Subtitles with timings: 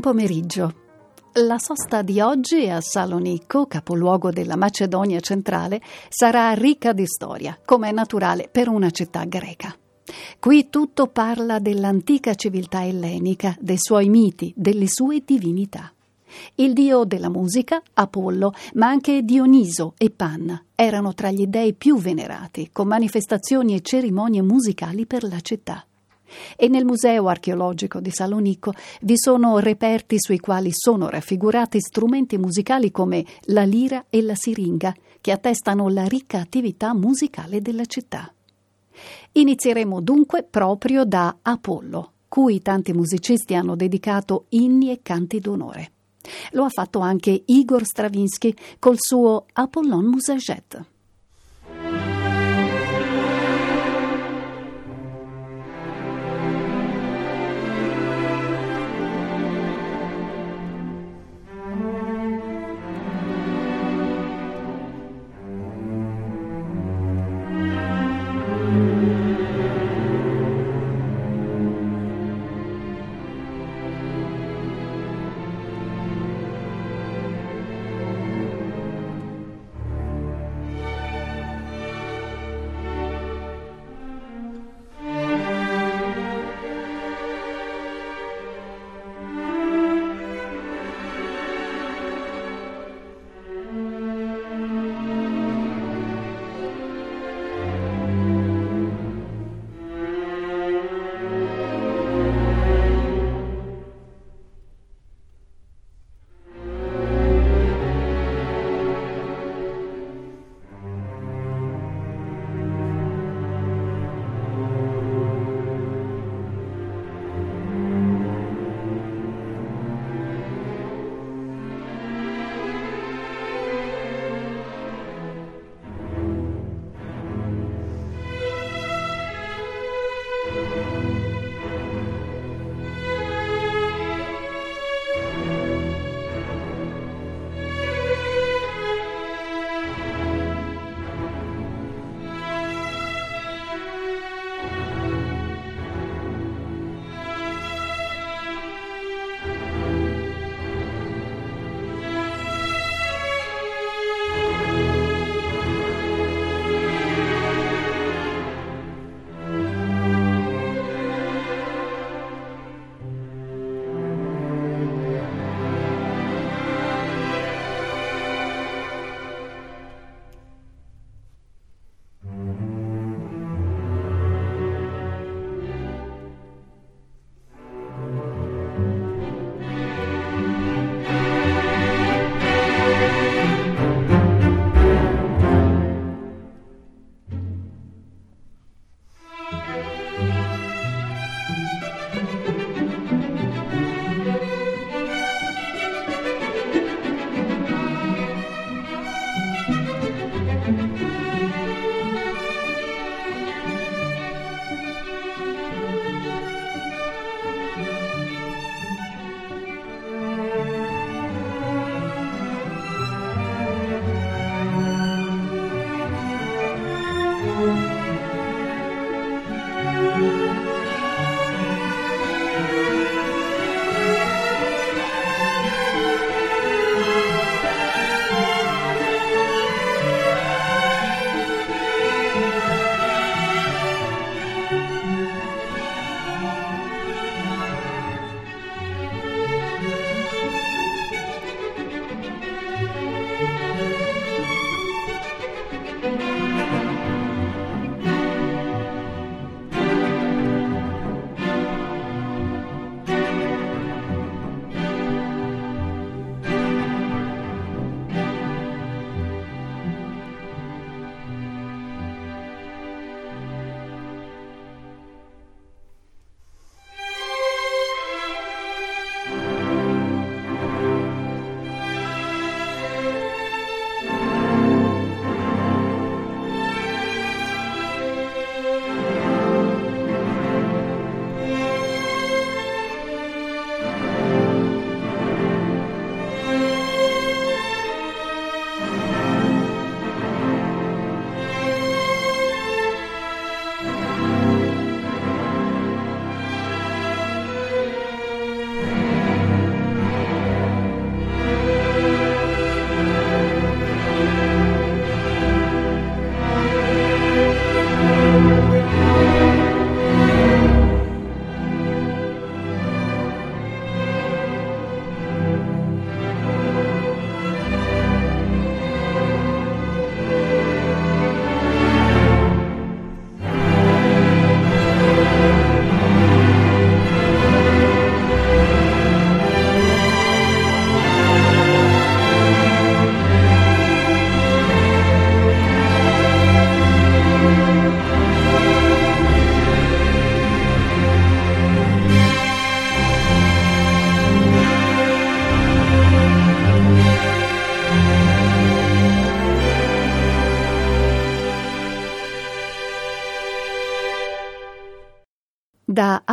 [0.00, 0.74] Buon pomeriggio.
[1.34, 7.90] La sosta di oggi a Salonicco, capoluogo della Macedonia centrale, sarà ricca di storia, come
[7.90, 9.76] è naturale per una città greca.
[10.38, 15.92] Qui tutto parla dell'antica civiltà ellenica, dei suoi miti, delle sue divinità.
[16.54, 21.98] Il dio della musica, Apollo, ma anche Dioniso e Panna erano tra gli dei più
[21.98, 25.84] venerati, con manifestazioni e cerimonie musicali per la città
[26.56, 32.90] e nel Museo archeologico di Salonicco vi sono reperti sui quali sono raffigurati strumenti musicali
[32.90, 38.32] come la lira e la siringa, che attestano la ricca attività musicale della città.
[39.32, 45.92] Inizieremo dunque proprio da Apollo, cui tanti musicisti hanno dedicato inni e canti d'onore.
[46.52, 50.84] Lo ha fatto anche Igor Stravinsky col suo Apollon Musaget.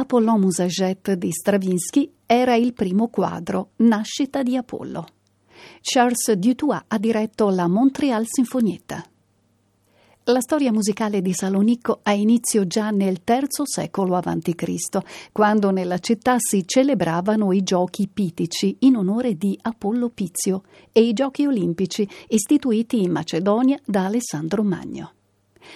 [0.08, 5.06] Apollon Musaget di Stravinsky era il primo quadro, Nascita di Apollo.
[5.82, 9.04] Charles Dutoit ha diretto la Montreal Sinfonietta.
[10.24, 14.98] La storia musicale di Salonicco ha inizio già nel III secolo a.C.,
[15.34, 20.64] quando nella città si celebravano i giochi pitici in onore di Apollo Pizio
[20.94, 25.12] e i giochi olimpici istituiti in Macedonia da Alessandro Magno.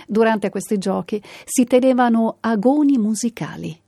[0.08, 3.81] Durante questi giochi si tenevano agoni musicali.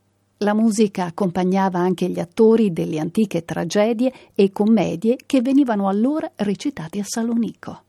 [0.43, 6.99] La musica accompagnava anche gli attori delle antiche tragedie e commedie che venivano allora recitati
[6.99, 7.83] a Salonicco.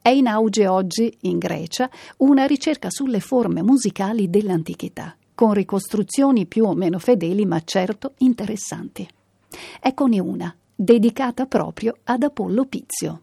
[0.00, 6.64] È in auge oggi, in Grecia, una ricerca sulle forme musicali dell'antichità, con ricostruzioni più
[6.64, 9.06] o meno fedeli, ma certo interessanti.
[9.82, 13.20] Eccone una, dedicata proprio ad Apollo Pizio.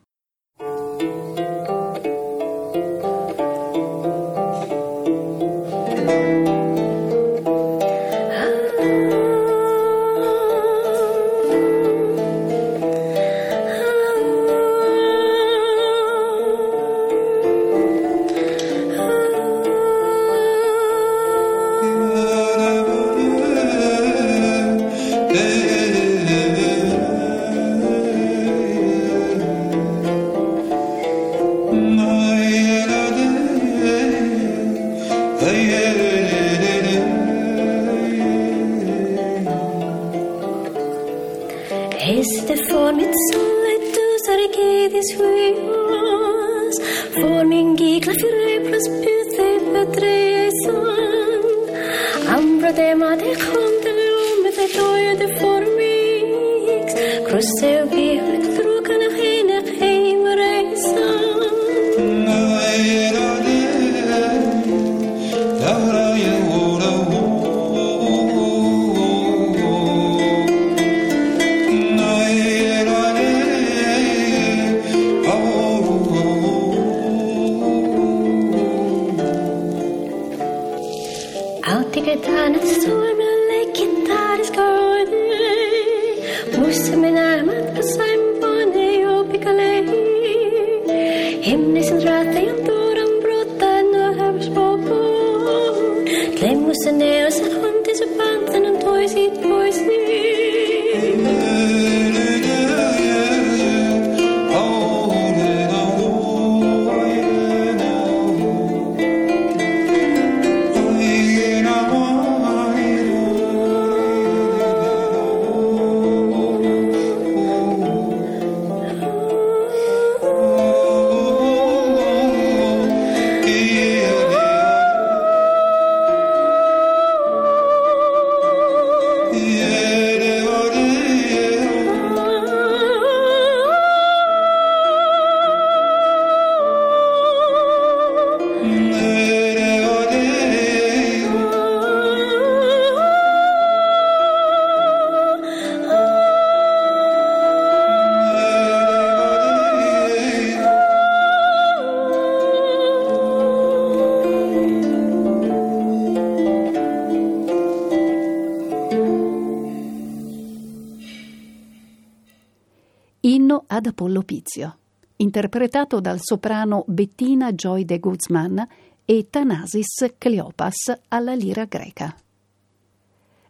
[163.97, 164.77] Apollo Pizio,
[165.15, 168.67] interpretato dal soprano Bettina Joy de Guzman
[169.03, 172.15] e Thanasis Cleopas alla lira greca.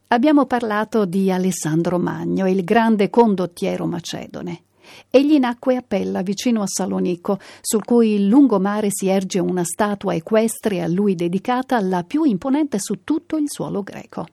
[0.07, 4.61] Abbiamo parlato di Alessandro Magno, il grande condottiero macedone.
[5.09, 10.81] Egli nacque a Pella, vicino a Salonico, sul cui lungomare si erge una statua equestre
[10.81, 14.25] a lui dedicata, la più imponente su tutto il suolo greco.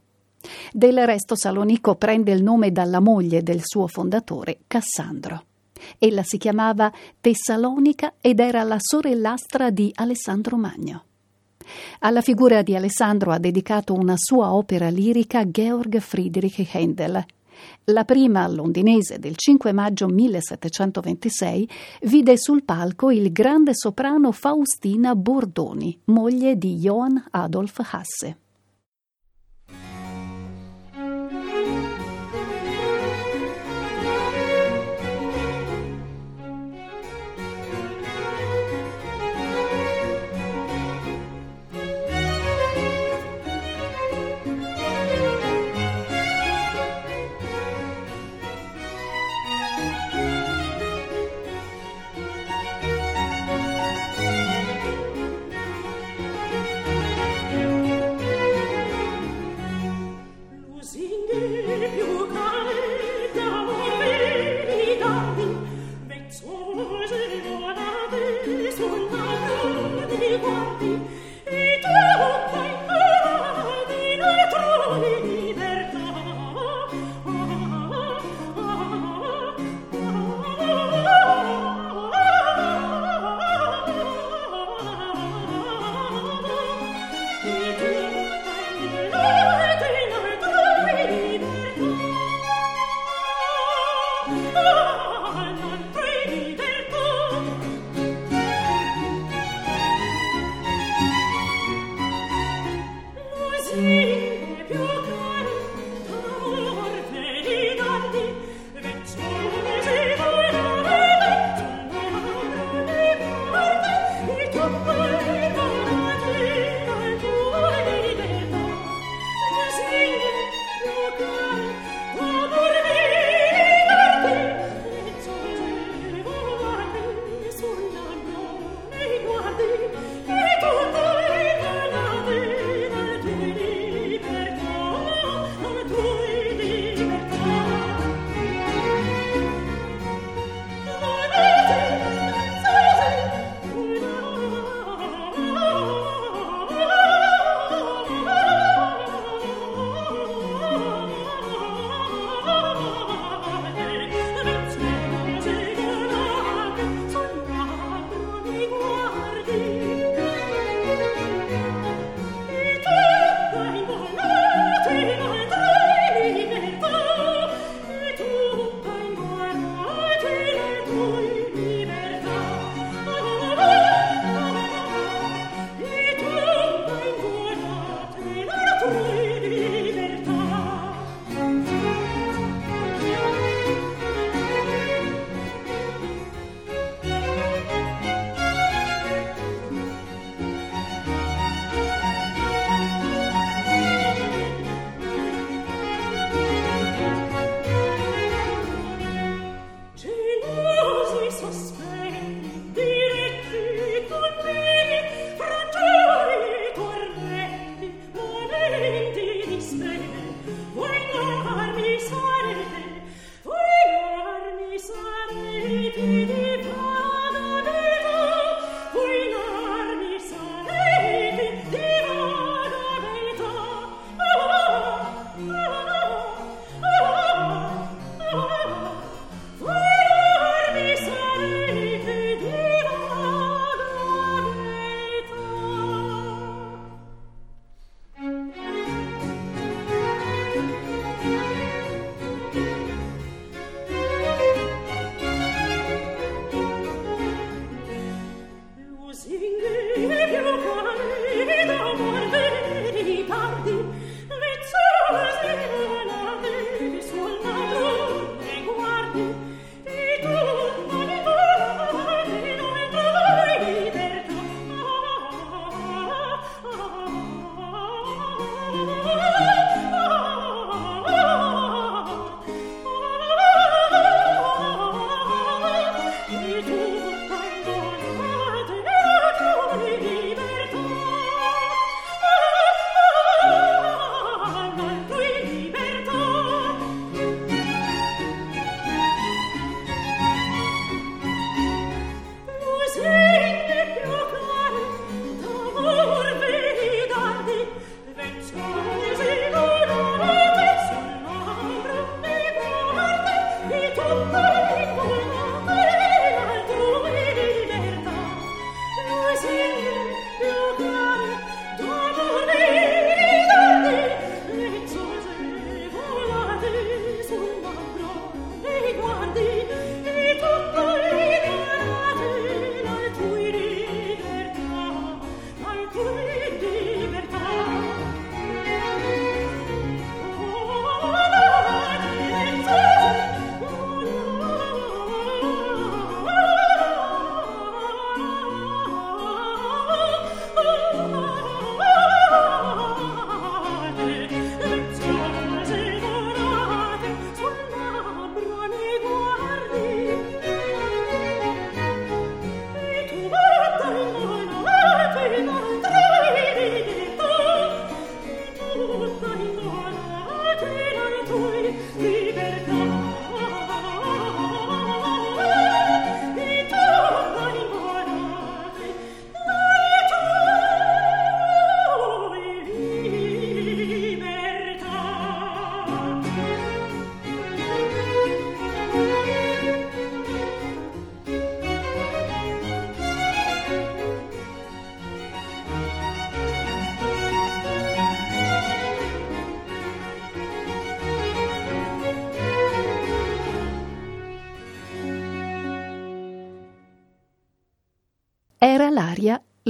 [0.72, 5.46] Del resto Salonico prende il nome dalla moglie del suo fondatore, Cassandro.
[5.98, 11.04] Ella si chiamava Tessalonica ed era la sorellastra di Alessandro Magno.
[12.00, 17.24] Alla figura di Alessandro ha dedicato una sua opera lirica Georg Friedrich Händel.
[17.84, 21.68] La prima, londinese, del 5 maggio 1726,
[22.02, 28.38] vide sul palco il grande soprano Faustina Bordoni, moglie di Johann Adolf Hasse.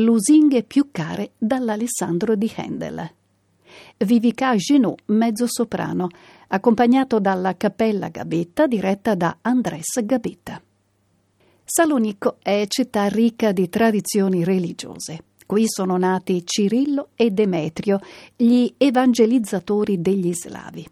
[0.05, 3.11] Lusinghe più care dall'Alessandro di Handel.
[3.97, 6.09] Vivica Genot, mezzo soprano,
[6.49, 10.63] accompagnato dalla Cappella Gabetta diretta da Andrés Gabetta.
[11.65, 15.25] Salonicco è città ricca di tradizioni religiose.
[15.47, 17.99] Qui sono nati Cirillo e Demetrio,
[18.37, 20.87] gli evangelizzatori degli slavi.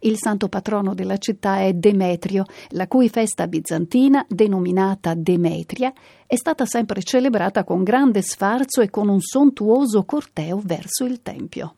[0.00, 5.92] Il santo patrono della città è Demetrio, la cui festa bizantina, denominata Demetria,
[6.26, 11.76] è stata sempre celebrata con grande sfarzo e con un sontuoso corteo verso il tempio.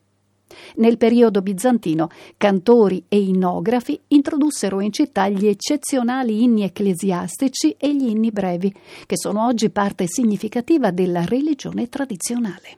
[0.75, 8.07] Nel periodo bizantino, cantori e innografi introdussero in città gli eccezionali inni ecclesiastici e gli
[8.07, 8.73] inni brevi,
[9.05, 12.77] che sono oggi parte significativa della religione tradizionale.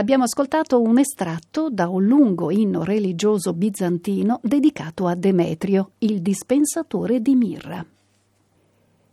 [0.00, 7.20] Abbiamo ascoltato un estratto da un lungo inno religioso bizantino dedicato a Demetrio, il dispensatore
[7.20, 7.84] di mirra.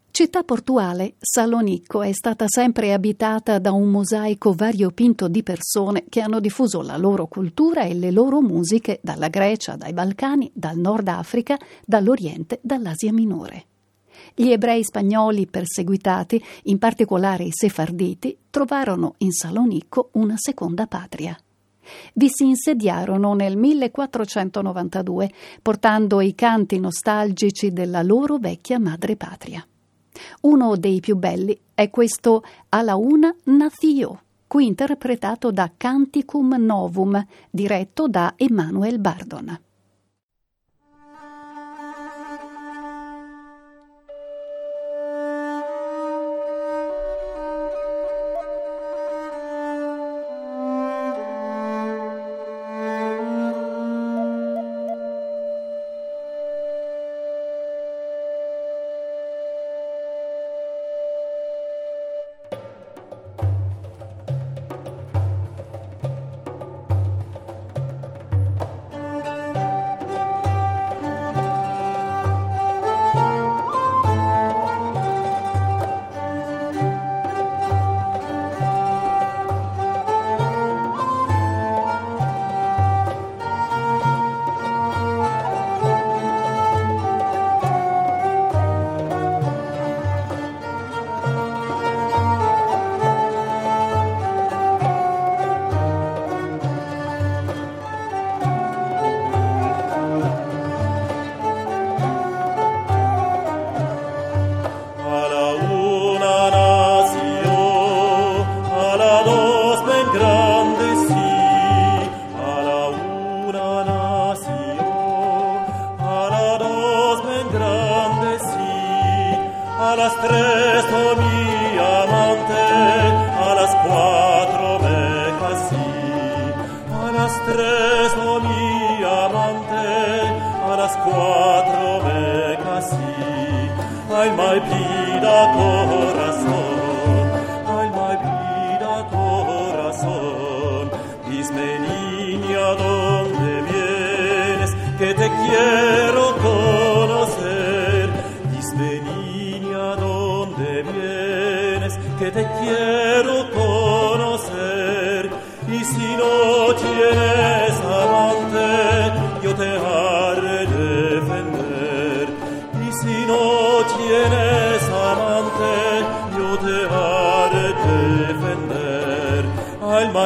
[0.09, 6.39] Città portuale, Salonicco è stata sempre abitata da un mosaico variopinto di persone che hanno
[6.39, 11.57] diffuso la loro cultura e le loro musiche dalla Grecia, dai Balcani, dal Nord Africa,
[11.85, 13.65] dall'Oriente, dall'Asia Minore.
[14.33, 21.37] Gli ebrei spagnoli perseguitati, in particolare i sefarditi, trovarono in Salonicco una seconda patria.
[22.13, 29.65] Vi si insediarono nel 1492, portando i canti nostalgici della loro vecchia madrepatria.
[30.41, 38.07] Uno dei più belli è questo Alla una Nazio, qui interpretato da Canticum Novum, diretto
[38.07, 39.59] da Emanuel Bardon.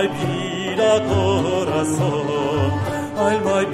[0.02, 2.72] my beat a corazón,
[3.18, 3.66] al my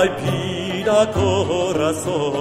[0.00, 2.39] al pida corazón.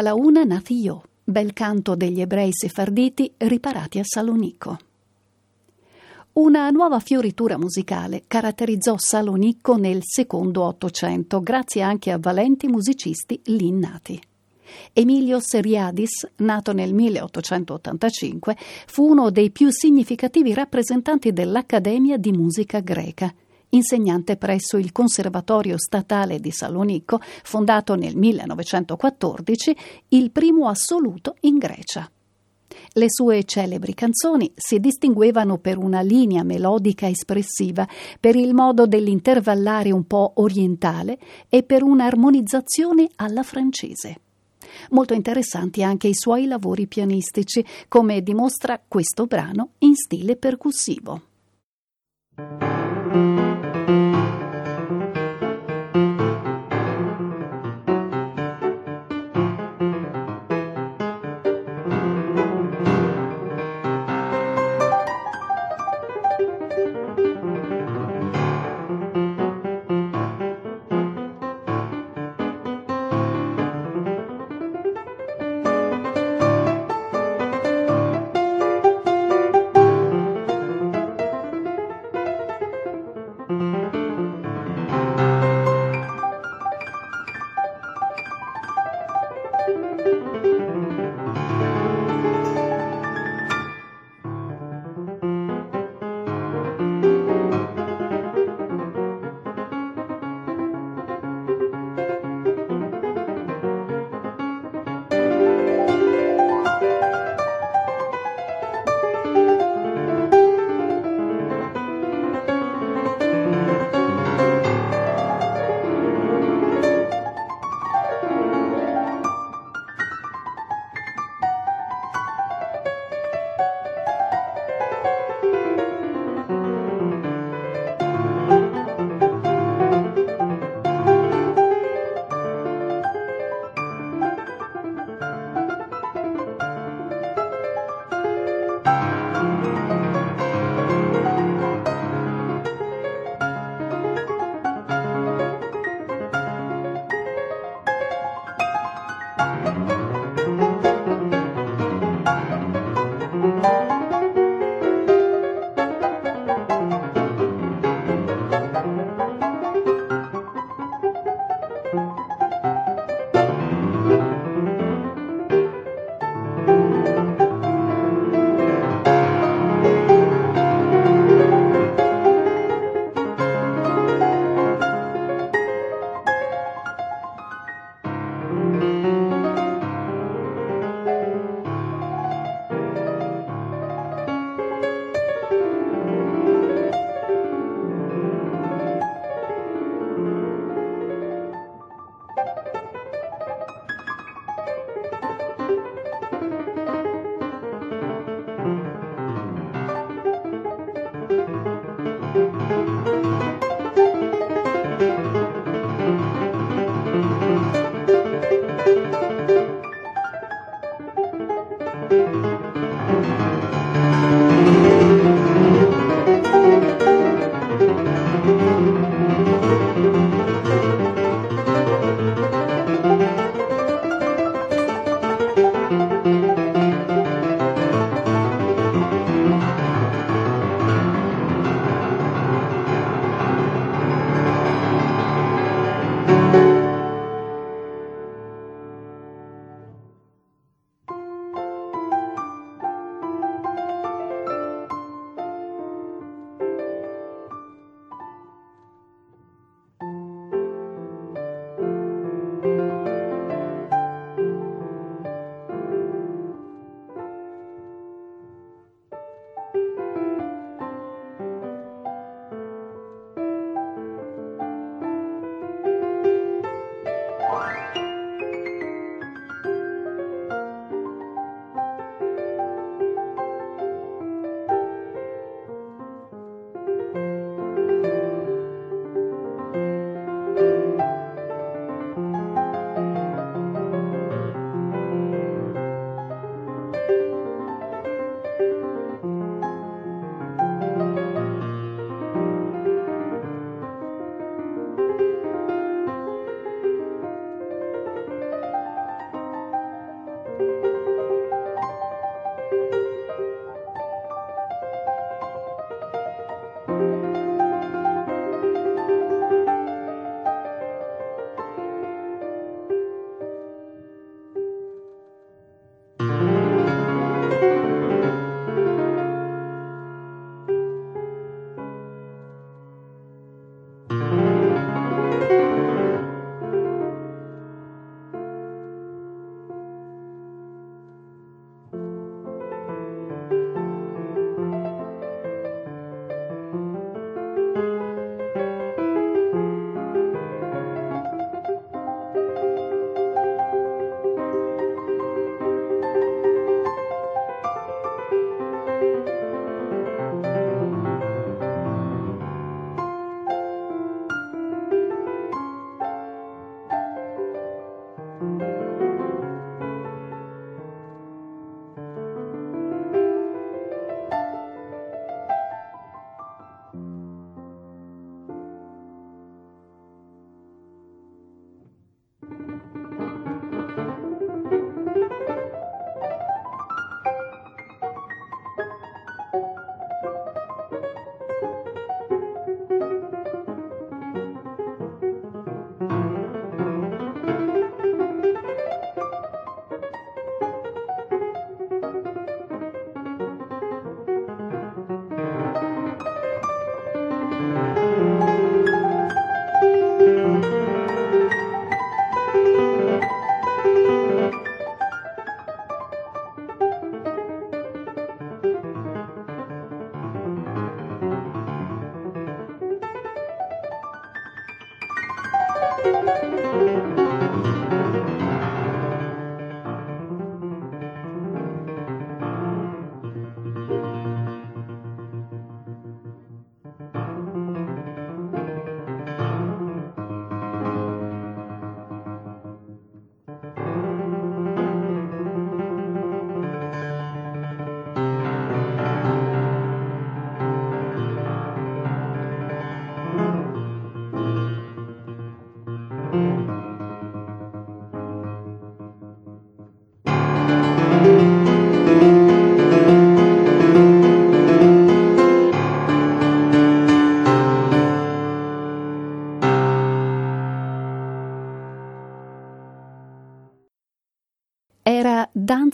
[0.00, 4.78] Alla una nazi io, bel canto degli ebrei sefarditi riparati a Salonicco.
[6.32, 13.70] Una nuova fioritura musicale caratterizzò Salonicco nel secondo Ottocento, grazie anche a valenti musicisti lì
[13.72, 14.18] nati.
[14.94, 23.30] Emilio Seriadis, nato nel 1885, fu uno dei più significativi rappresentanti dell'Accademia di musica greca.
[23.70, 29.76] Insegnante presso il Conservatorio Statale di Salonicco, fondato nel 1914,
[30.08, 32.10] il primo assoluto in Grecia.
[32.92, 37.86] Le sue celebri canzoni si distinguevano per una linea melodica espressiva,
[38.18, 44.20] per il modo dell'intervallare un po' orientale e per un'armonizzazione alla francese.
[44.90, 51.22] Molto interessanti anche i suoi lavori pianistici, come dimostra questo brano in stile percussivo.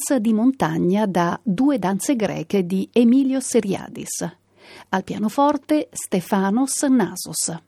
[0.06, 4.24] Danza di montagna da Due danze greche di Emilio Seriadis.
[4.90, 7.60] Al pianoforte Stefanos Nasos.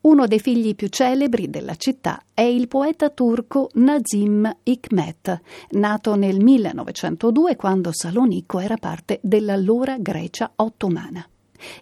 [0.00, 5.40] Uno dei figli più celebri della città è il poeta turco Nazim Hikmet,
[5.72, 11.28] nato nel 1902 quando Salonicco era parte dell'allora Grecia ottomana.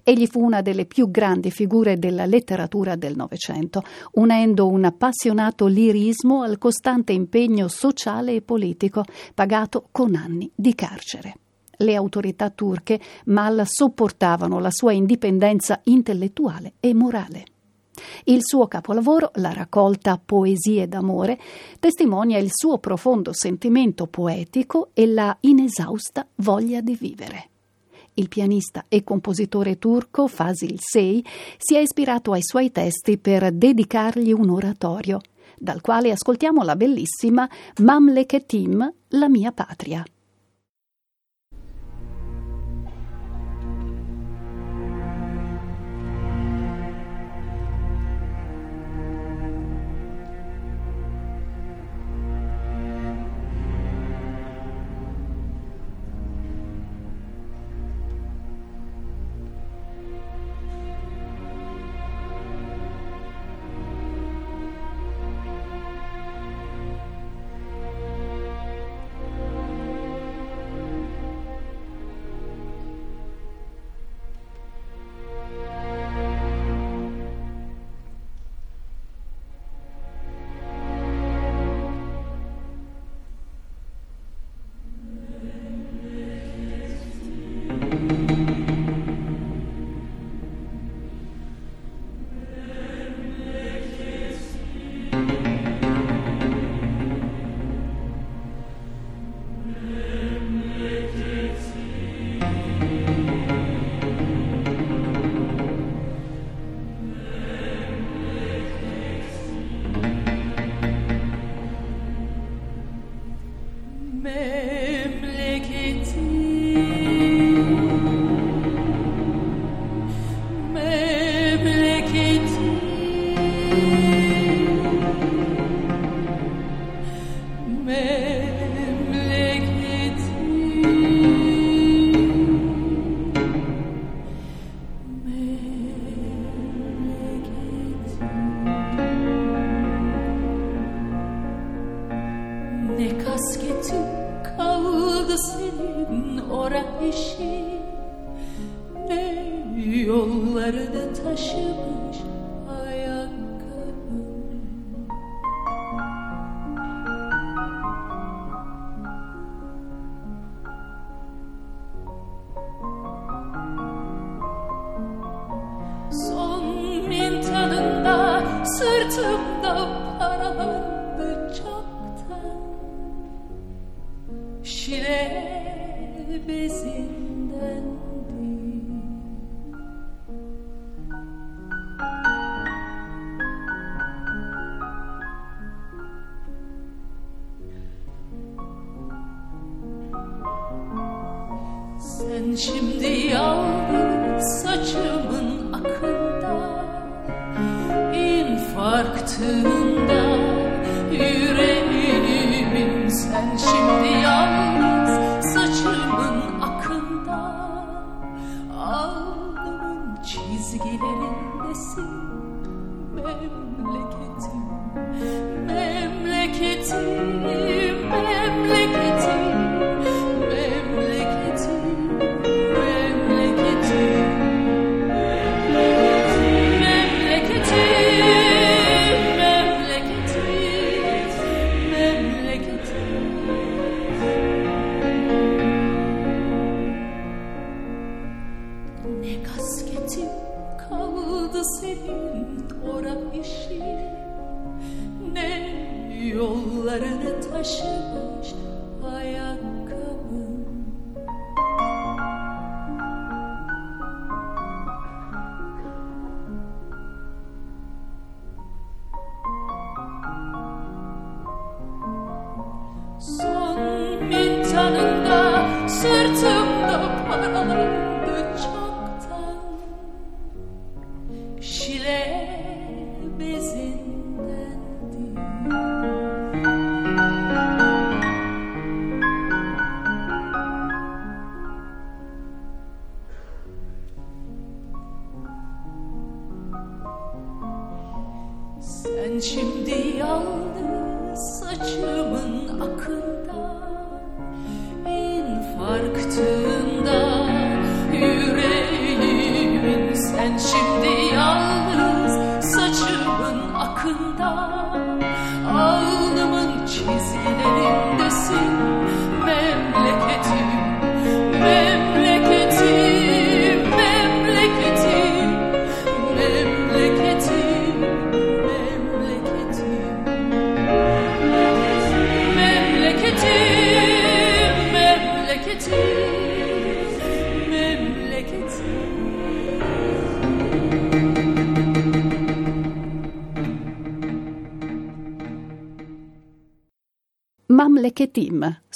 [0.02, 6.42] Egli fu una delle più grandi figure della letteratura del Novecento, unendo un appassionato lirismo
[6.42, 9.04] al costante impegno sociale e politico,
[9.34, 11.36] pagato con anni di carcere.
[11.78, 17.44] Le autorità turche mal sopportavano la sua indipendenza intellettuale e morale.
[18.24, 21.38] Il suo capolavoro, la raccolta Poesie d'amore,
[21.78, 27.50] testimonia il suo profondo sentimento poetico e la inesausta voglia di vivere.
[28.14, 31.24] Il pianista e compositore turco Fasil Sey
[31.56, 35.20] si è ispirato ai suoi testi per dedicargli un oratorio,
[35.58, 37.48] dal quale ascoltiamo la bellissima
[37.78, 40.04] Mamleketim, la mia patria.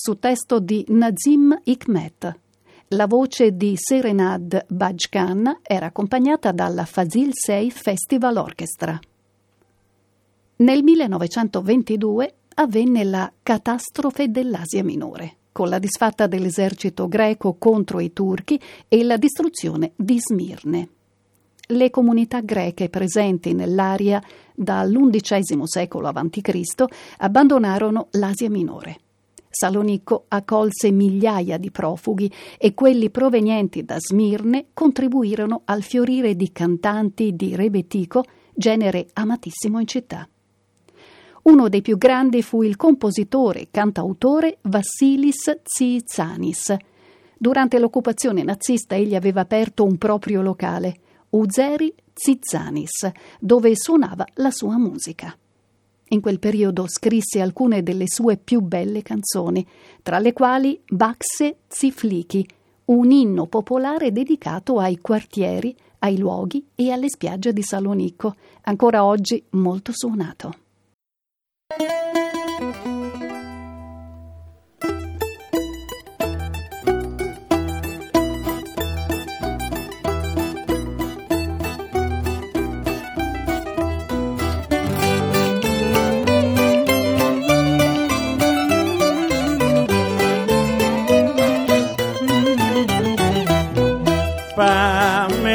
[0.06, 2.38] Su testo di Nazim Hikmet.
[2.90, 8.96] La voce di Serenad Bajkan era accompagnata dalla Fazil Seif Festival Orchestra.
[10.58, 18.60] Nel 1922 avvenne la catastrofe dell'Asia Minore, con la disfatta dell'esercito greco contro i turchi
[18.86, 20.88] e la distruzione di Smirne.
[21.66, 24.22] Le comunità greche presenti nell'area
[24.54, 26.84] dall'undicesimo secolo a.C.
[27.16, 29.00] abbandonarono l'Asia Minore.
[29.58, 37.34] Salonicco accolse migliaia di profughi e quelli provenienti da Smirne contribuirono al fiorire di cantanti
[37.34, 40.28] di rebetico, genere amatissimo in città.
[41.44, 46.76] Uno dei più grandi fu il compositore e cantautore Vassilis Tsitsanis.
[47.38, 50.98] Durante l'occupazione nazista egli aveva aperto un proprio locale,
[51.30, 55.34] Uzeri Tsitsanis, dove suonava la sua musica.
[56.10, 59.66] In quel periodo scrisse alcune delle sue più belle canzoni,
[60.02, 62.46] tra le quali Bakse Zifliki,
[62.86, 69.42] un inno popolare dedicato ai quartieri, ai luoghi e alle spiagge di Salonicco, ancora oggi
[69.50, 70.54] molto suonato.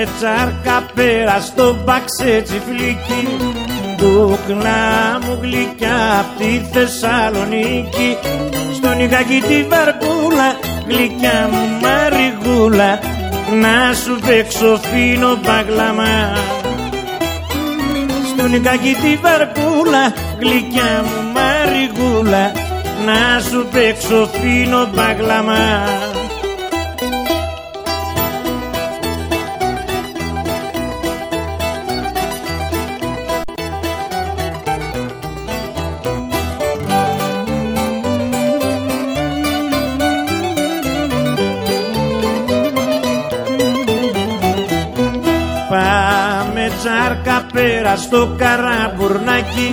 [0.02, 3.28] Πάμε τσάρκα πέρα στο μπαξέ τσιφλίκι
[3.98, 8.18] Κούκλα μου γλυκιά απ' τη Θεσσαλονίκη.
[8.76, 13.00] Στον Ιγακή τη βαρκούλα γλυκιά μου μαριγούλα.
[13.62, 16.34] Να σου παίξω φίνο μπαγλαμά.
[18.34, 22.52] Στον Ιγακή τη βαρκούλα γλυκιά μου μαριγούλα.
[23.06, 25.84] Να σου παίξω φίνο μπαγλαμά
[47.62, 49.72] τσάρκα πέρα στο καραμπουρνάκι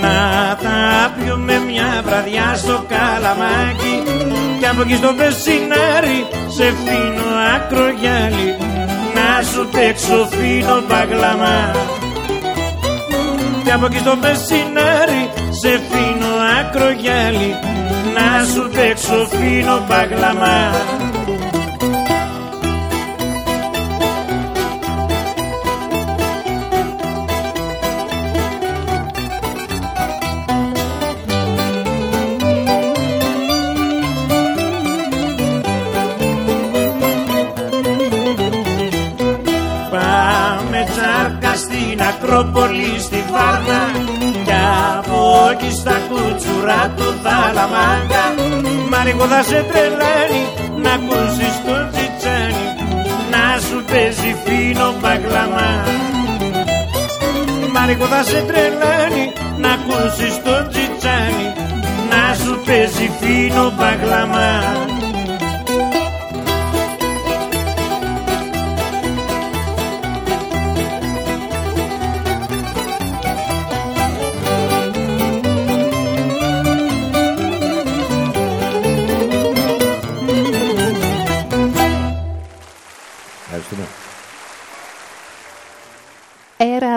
[0.00, 3.94] Να τα πιούμε μια βραδιά στο καλαμάκι.
[4.58, 8.56] Κι από εκεί στο πεσινάρι σε φίνο ακρογιάλι
[9.14, 11.70] Να σου παίξω φίνο μπαγλαμά
[13.64, 15.22] Κι από εκεί στο πεσινάρι
[15.60, 17.54] σε φίνο ακρογιάλι
[18.16, 20.72] Να σου παίξω φίνο μπαγλαμά
[45.54, 48.24] από εκεί στα κουτσουρά του Θαλαμάγκα
[48.90, 50.42] Μαρικό θα σε τρελάνει
[50.82, 52.66] να ακούσεις τον τσιτσάνι
[53.32, 55.72] Να σου σου παίζει φίνο μπαγλαμά
[57.72, 59.24] Μάρικο θα σε τρελάνει
[59.58, 61.46] να ακούσεις το τζιτσάνι
[62.10, 64.50] να σου παίζει φίνο μπαγλαμά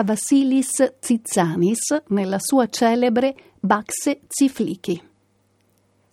[0.08, 4.98] Era Vasilis Tsitsanis nella sua celebre Baxe Zifliki.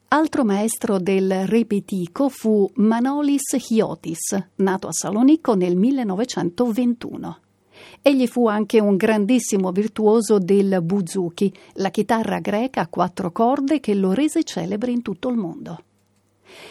[0.10, 7.38] Altro maestro del repetico fu Manolis Hiotis, nato a Salonicco nel 1921.
[8.02, 13.94] Egli fu anche un grandissimo virtuoso del buzuki, la chitarra greca a quattro corde che
[13.94, 15.84] lo rese celebre in tutto il mondo.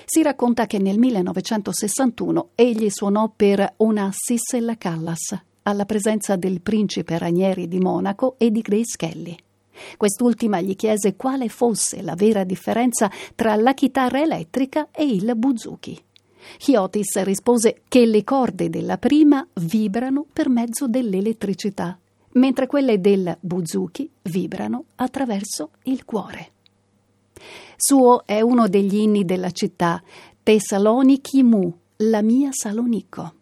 [0.05, 5.35] Si racconta che nel 1961 egli suonò per Onassis e la Callas,
[5.65, 9.37] alla presenza del principe Ranieri di Monaco e di Grace Kelly.
[9.97, 16.01] Quest'ultima gli chiese quale fosse la vera differenza tra la chitarra elettrica e il buzuki.
[16.59, 21.99] Chiotis rispose che le corde della prima vibrano per mezzo dell'elettricità,
[22.33, 26.51] mentre quelle del buzuki vibrano attraverso il cuore.
[27.77, 30.03] Suo è uno degli inni della città,
[30.43, 33.35] Tessaloniki Mu, la mia Salonico.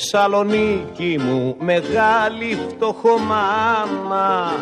[0.00, 4.52] Θεσσαλονίκη μου μεγάλη φτωχομάνα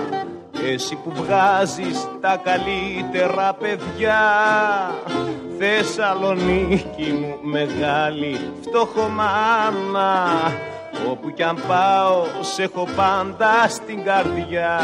[0.73, 4.21] εσύ που βγάζεις τα καλύτερα παιδιά.
[5.59, 10.29] Θεσσαλονίκη μου μεγάλη φτωχομάνα
[11.11, 14.81] Όπου κι αν πάω σε έχω πάντα στην καρδιά.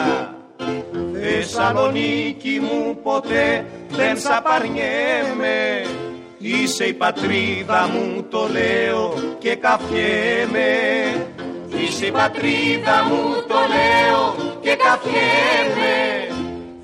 [1.13, 5.83] Θεσσαλονίκη μου ποτέ δεν σ' απαρνιέμαι
[6.45, 10.71] Είσαι η πατρίδα μου το λέω και καφιέμαι
[11.77, 15.95] Είσαι η πατρίδα μου το λέω και καφιέμαι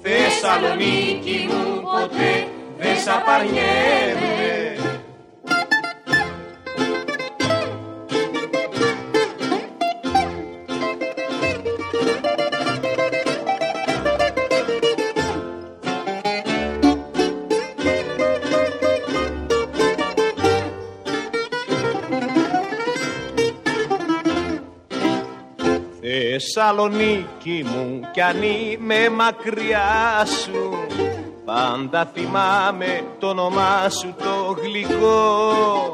[0.02, 2.46] Θεσσαλονίκη μου ποτέ
[2.78, 4.77] δεν σ' απαρνιέμαι
[26.40, 30.86] Θεσσαλονίκη μου κι αν είμαι μακριά σου
[31.44, 35.92] Πάντα θυμάμαι το όνομά σου το γλυκό.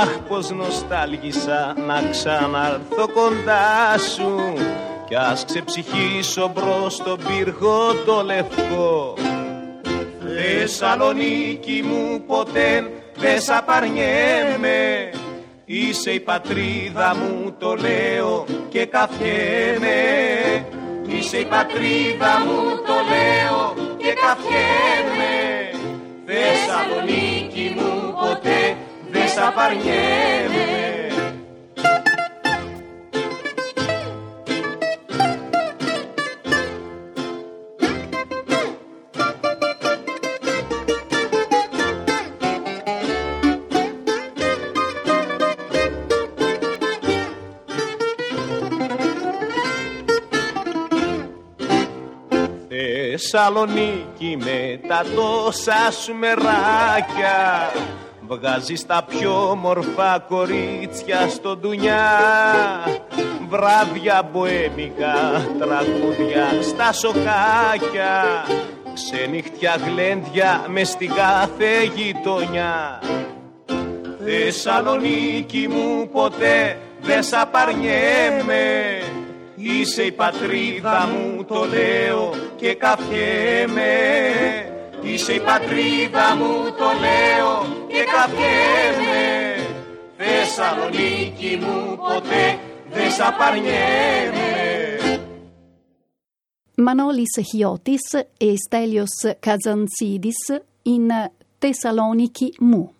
[0.00, 4.52] Αχ πως νοστάλγησα να ξαναρθώ κοντά σου
[5.08, 9.14] Κι ας ξεψυχήσω μπρος στον πύργο το λευκό.
[10.20, 15.10] Θεσσαλονίκη μου ποτέ δεν σ' απαρνιέμαι
[15.70, 19.98] Είσαι η πατρίδα μου το λέω και καφιέμαι
[21.06, 25.34] Είσαι η πατρίδα μου το λέω και καφιέμαι
[26.26, 28.76] Θεσσαλονίκη μου ποτέ
[29.10, 30.66] δεν σ' απαρνιέμαι
[53.30, 57.72] Θεσσαλονίκη με τα τόσα σου μεράκια.
[58.28, 62.10] Βγάζεις τα πιο μορφά κορίτσια στο ντουνιά.
[63.48, 68.44] Βράδια μποέμικα, τραγούδια στα σοκάκια.
[68.94, 73.02] Ξενύχτια γλέντια μες στην κάθε γειτονιά.
[74.24, 78.98] Θεσσαλονίκη μου ποτέ δεν σ' απαρνιέμαι
[79.60, 83.92] Είσαι η πατρίδα μου το λέω και καφιέμαι
[85.02, 89.54] Είσαι η πατρίδα μου το λέω και καφιέμαι
[90.16, 92.58] Θεσσαλονίκη μου ποτέ
[92.90, 94.48] δεν σ' απαρνιέμαι.
[96.86, 98.06] Manolis Chiotis
[98.38, 100.42] e Stelios Kazantzidis
[100.84, 101.08] in
[101.60, 102.97] Thessaloniki Mu.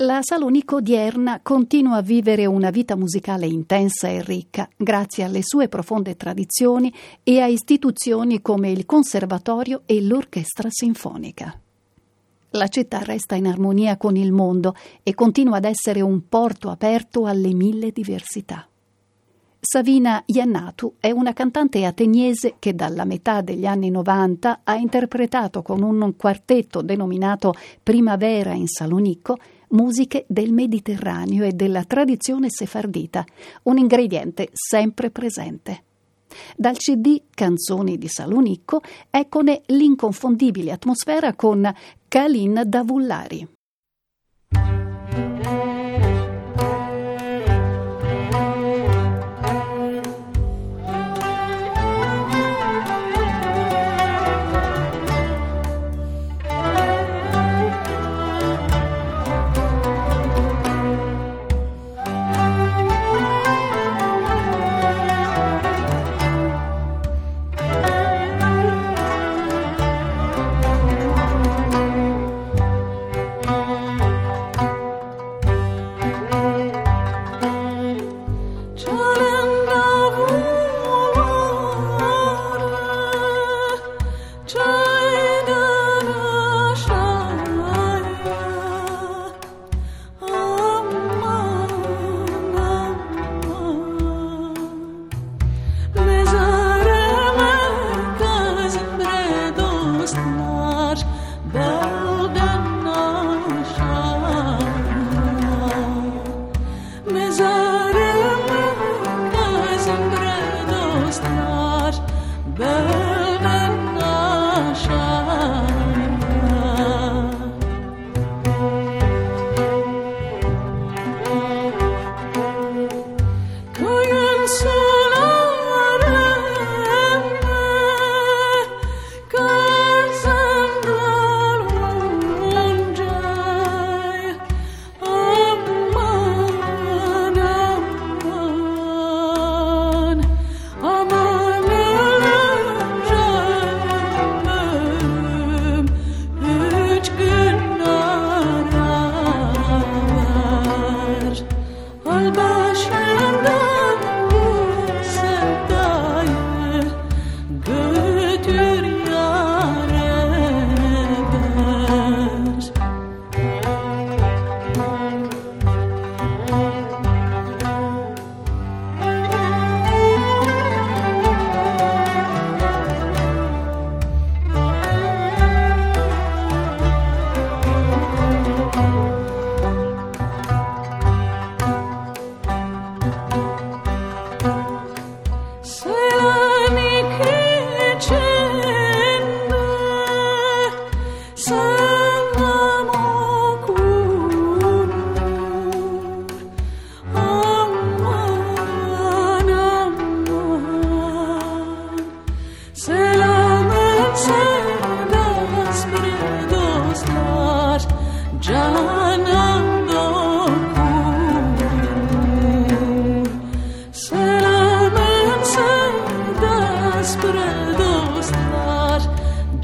[0.00, 5.68] La Salonico odierna continua a vivere una vita musicale intensa e ricca grazie alle sue
[5.68, 6.92] profonde tradizioni
[7.22, 11.58] e a istituzioni come il Conservatorio e l'Orchestra Sinfonica.
[12.50, 17.24] La città resta in armonia con il mondo e continua ad essere un porto aperto
[17.24, 18.68] alle mille diversità.
[19.58, 25.82] Savina Iannatu è una cantante ateniese che dalla metà degli anni 90 ha interpretato con
[25.82, 29.38] un quartetto denominato Primavera in Salonicco
[29.68, 33.24] musiche del Mediterraneo e della tradizione sefardita,
[33.64, 35.82] un ingrediente sempre presente.
[36.56, 41.72] Dal CD Canzoni di Salonicco eccone l'inconfondibile atmosfera con
[42.08, 43.55] Kalin Davullari.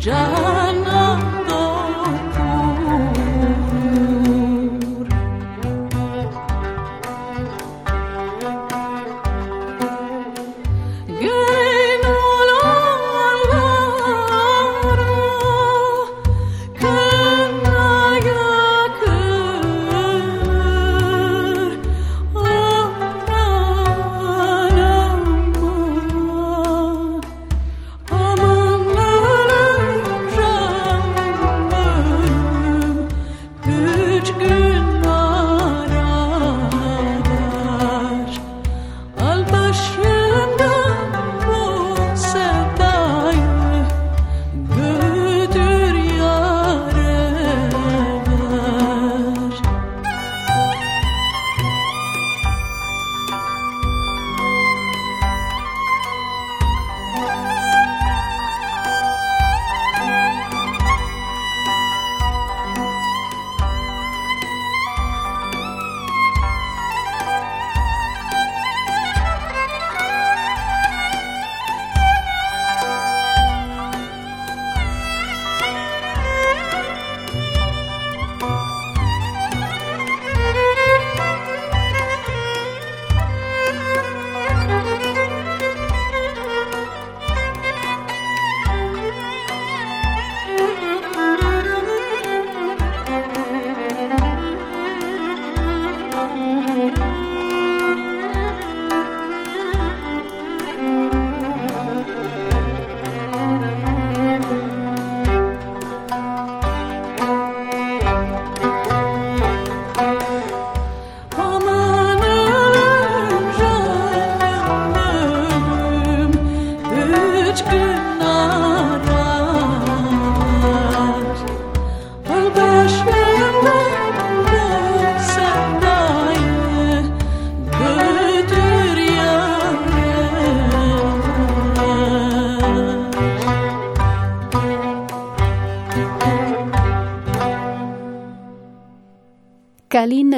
[0.03, 0.82] 站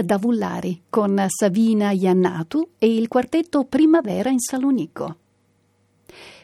[0.05, 5.17] Davullari con Savina Iannatu e il quartetto Primavera in Salonico.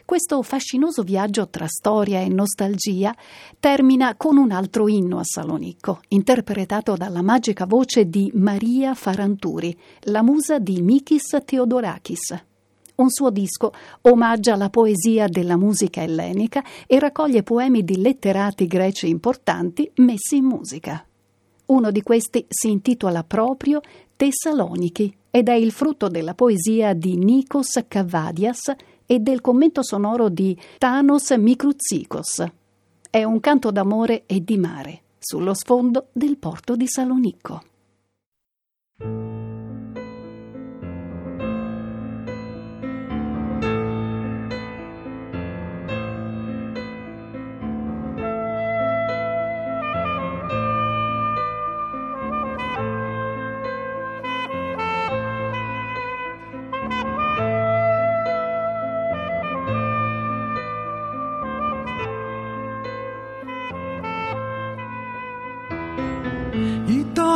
[0.03, 3.15] Questo fascinoso viaggio tra storia e nostalgia
[3.59, 10.21] termina con un altro inno a Salonicco, interpretato dalla magica voce di Maria Faranturi, la
[10.21, 12.43] musa di Mikis Theodorakis.
[12.95, 19.07] Un suo disco omaggia la poesia della musica ellenica e raccoglie poemi di letterati greci
[19.07, 21.05] importanti messi in musica.
[21.71, 23.79] Uno di questi si intitola proprio
[24.17, 28.73] Tessaloniki ed è il frutto della poesia di Nikos Kavadias
[29.05, 32.43] e del commento sonoro di Thanos Mikroutsikos.
[33.09, 37.61] È un canto d'amore e di mare sullo sfondo del porto di Salonicco.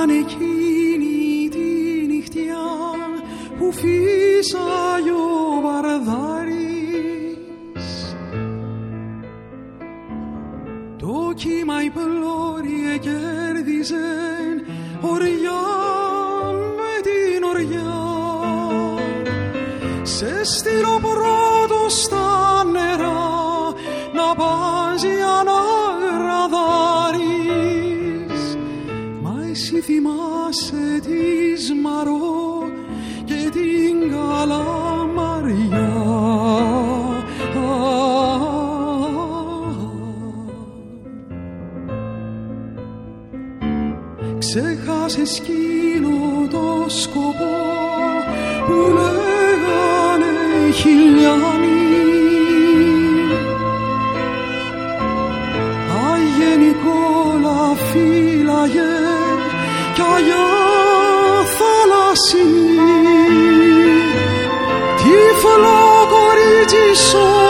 [0.06, 2.66] Ήταν εκείνη τη νυχτιά
[3.58, 7.08] που φύσαγε ο Βαρδάρης.
[10.98, 12.75] Το κύμα η πλώρη
[29.86, 31.45] θυμάσαι τι
[66.96, 67.45] soul.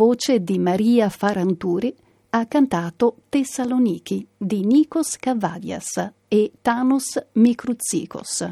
[0.00, 1.94] Voce di Maria Faranturi
[2.30, 8.50] ha cantato Tessaloniki di Nikos Kavadias e Thanos Mikroutsikos.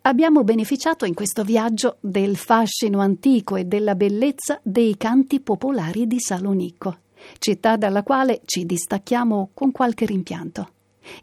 [0.00, 6.18] Abbiamo beneficiato in questo viaggio del fascino antico e della bellezza dei canti popolari di
[6.18, 6.98] Salonicco,
[7.38, 10.70] città dalla quale ci distacchiamo con qualche rimpianto.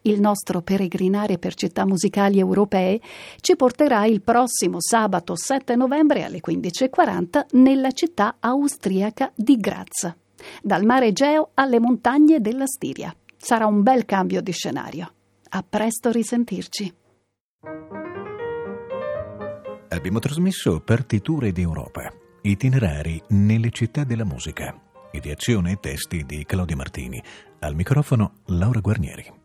[0.02, 3.00] Il nostro peregrinare per città musicali europee
[3.42, 10.14] ci porterà il prossimo sabato 7 novembre alle 15.40 nella città austriaca di Graz,
[10.62, 13.16] dal mare Egeo alle montagne della Stiria.
[13.38, 15.12] Sarà un bel cambio di scenario.
[15.50, 16.94] A presto risentirci.
[19.92, 24.80] Abbiamo trasmesso Partiture d'Europa, itinerari nelle città della musica,
[25.12, 27.22] ideazione e testi di Claudio Martini.
[27.60, 29.39] Al microfono Laura Guarnieri.